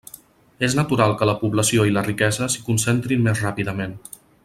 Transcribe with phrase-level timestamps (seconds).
[0.67, 3.99] És natural que la població i la riquesa s'hi concentrin més ràpidament.